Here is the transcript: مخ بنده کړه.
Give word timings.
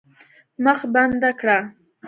مخ 0.63 0.79
بنده 0.93 1.29
کړه. 1.39 1.57